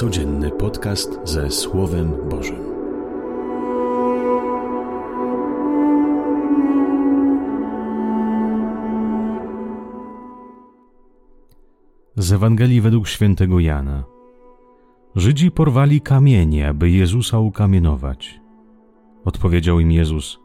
[0.00, 2.64] Codzienny podcast ze Słowem Bożym.
[12.16, 14.04] Z Ewangelii według świętego Jana.
[15.16, 18.40] Żydzi porwali kamienie, aby Jezusa ukamienować.
[19.24, 20.38] Odpowiedział im Jezus: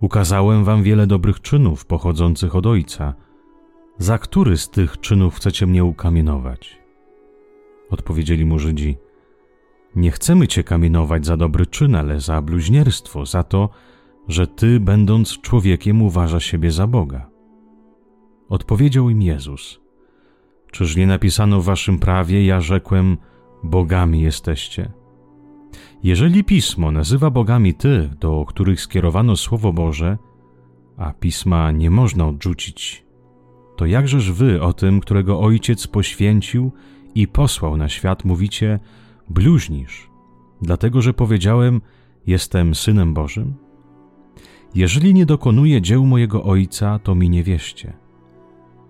[0.00, 3.14] Ukazałem wam wiele dobrych czynów pochodzących od Ojca.
[3.98, 6.85] Za który z tych czynów chcecie mnie ukamienować?
[7.90, 8.96] Odpowiedzieli mu Żydzi:
[9.96, 13.68] Nie chcemy cię kamienować za dobry czyn, ale za bluźnierstwo, za to,
[14.28, 17.30] że ty, będąc człowiekiem, uważasz siebie za Boga.
[18.48, 19.80] Odpowiedział im Jezus:
[20.72, 23.16] Czyż nie napisano w waszym prawie, ja rzekłem,
[23.62, 24.92] bogami jesteście?
[26.02, 30.18] Jeżeli pismo nazywa bogami tych, do których skierowano Słowo Boże,
[30.96, 33.04] a pisma nie można odrzucić,
[33.76, 36.72] to jakżeż wy o tym, którego Ojciec poświęcił
[37.16, 38.78] i posłał na świat, mówicie,
[39.28, 40.10] bluźnisz,
[40.62, 41.80] dlatego że powiedziałem,
[42.26, 43.54] jestem synem Bożym?
[44.74, 47.92] Jeżeli nie dokonuję dzieł mojego Ojca, to mi nie wierzcie.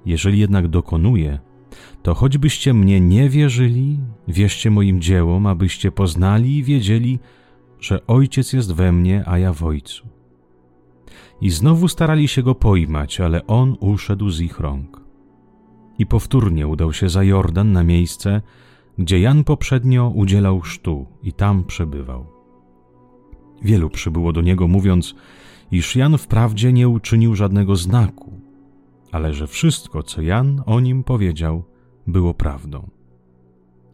[0.06, 1.38] Jeżeli jednak dokonuję,
[2.02, 7.18] to choćbyście mnie nie wierzyli, wierzcie moim dziełom, abyście poznali i wiedzieli,
[7.80, 10.08] że Ojciec jest we mnie, a ja w Ojcu.
[11.40, 15.05] I znowu starali się go pojmać, ale on uszedł z ich rąk.
[15.98, 18.42] I powtórnie udał się za Jordan na miejsce,
[18.98, 22.26] gdzie Jan poprzednio udzielał sztu i tam przebywał.
[23.62, 25.14] Wielu przybyło do niego, mówiąc,
[25.70, 28.40] iż Jan wprawdzie nie uczynił żadnego znaku,
[29.12, 31.64] ale że wszystko, co Jan o nim powiedział,
[32.06, 32.90] było prawdą.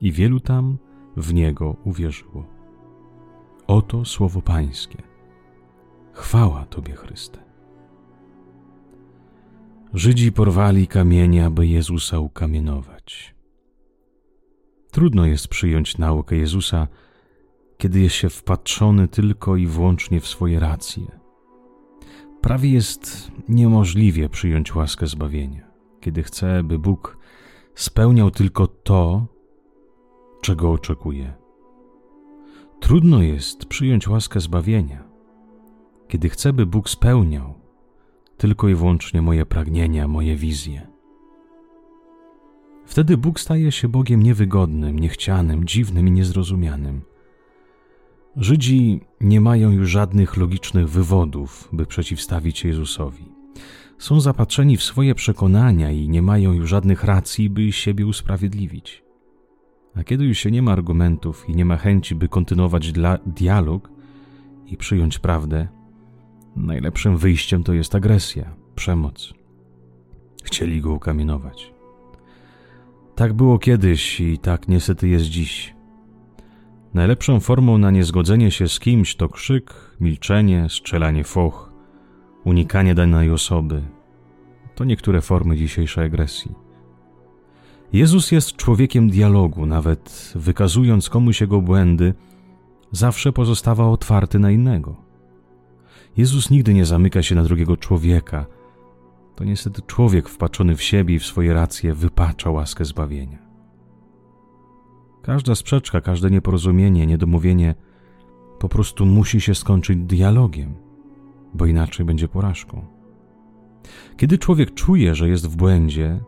[0.00, 0.78] I wielu tam
[1.16, 2.46] w niego uwierzyło.
[3.66, 5.02] Oto słowo Pańskie.
[6.12, 7.51] Chwała Tobie, Chryste.
[9.94, 13.34] Żydzi porwali kamienie, aby Jezusa ukamienować.
[14.90, 16.88] Trudno jest przyjąć naukę Jezusa,
[17.78, 21.20] kiedy jest się wpatrzony tylko i wyłącznie w swoje racje.
[22.40, 25.70] Prawie jest niemożliwie przyjąć łaskę zbawienia,
[26.00, 27.18] kiedy chce, by Bóg
[27.74, 29.26] spełniał tylko to,
[30.42, 31.34] czego oczekuje.
[32.80, 35.04] Trudno jest przyjąć łaskę zbawienia,
[36.08, 37.61] kiedy chcę, by Bóg spełniał
[38.36, 40.86] tylko i wyłącznie moje pragnienia, moje wizje.
[42.86, 47.00] Wtedy Bóg staje się Bogiem niewygodnym, niechcianym, dziwnym i niezrozumianym.
[48.36, 53.24] Żydzi nie mają już żadnych logicznych wywodów, by przeciwstawić Jezusowi.
[53.98, 59.04] Są zapatrzeni w swoje przekonania i nie mają już żadnych racji, by siebie usprawiedliwić.
[59.94, 62.92] A kiedy już się nie ma argumentów i nie ma chęci, by kontynuować
[63.26, 63.90] dialog
[64.66, 65.68] i przyjąć prawdę,
[66.56, 69.34] najlepszym wyjściem to jest agresja, przemoc.
[70.44, 71.72] Chcieli go ukamienować.
[73.14, 75.74] Tak było kiedyś i tak niestety jest dziś.
[76.94, 81.72] Najlepszą formą na niezgodzenie się z kimś to krzyk, milczenie, strzelanie foch,
[82.44, 83.82] unikanie danej osoby.
[84.74, 86.54] To niektóre formy dzisiejszej agresji.
[87.92, 92.14] Jezus jest człowiekiem dialogu, nawet wykazując komuś jego błędy,
[92.92, 95.11] zawsze pozostawał otwarty na innego.
[96.16, 98.46] Jezus nigdy nie zamyka się na drugiego człowieka.
[99.34, 103.38] To niestety człowiek wpatrzony w siebie i w swoje racje wypacza łaskę zbawienia.
[105.22, 107.74] Każda sprzeczka, każde nieporozumienie, niedomówienie
[108.58, 110.74] po prostu musi się skończyć dialogiem,
[111.54, 112.86] bo inaczej będzie porażką.
[114.16, 116.20] Kiedy człowiek czuje, że jest w błędzie,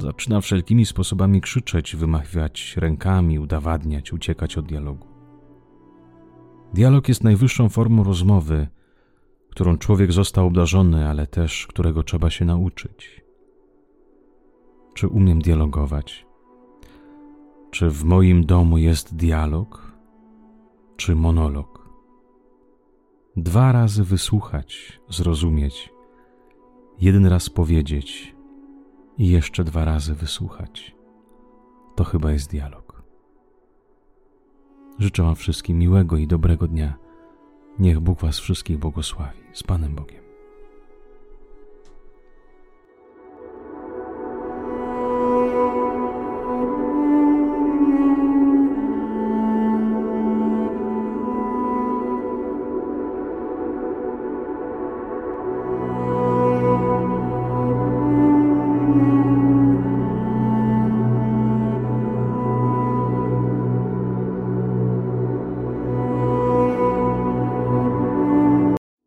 [0.00, 5.06] zaczyna wszelkimi sposobami krzyczeć, wymawiać rękami, udowadniać, uciekać od dialogu.
[6.74, 8.68] Dialog jest najwyższą formą rozmowy,
[9.56, 13.24] którą człowiek został obdarzony, ale też którego trzeba się nauczyć.
[14.94, 16.26] Czy umiem dialogować?
[17.70, 19.92] Czy w moim domu jest dialog,
[20.96, 21.88] czy monolog?
[23.36, 25.92] Dwa razy wysłuchać, zrozumieć,
[27.00, 28.36] jeden raz powiedzieć
[29.18, 30.96] i jeszcze dwa razy wysłuchać.
[31.94, 33.02] To chyba jest dialog.
[34.98, 37.05] Życzę Wam wszystkim miłego i dobrego dnia
[37.78, 39.38] Niech Bóg Was wszystkich błogosławi.
[39.52, 40.25] Z Panem Bogiem.